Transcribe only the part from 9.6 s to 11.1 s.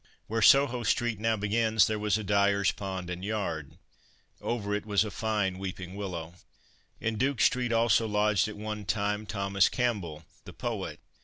Campbell, the poet.